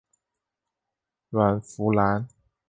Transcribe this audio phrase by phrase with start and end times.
[1.29, 2.27] 阮福澜。